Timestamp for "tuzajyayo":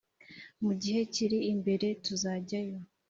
2.03-2.77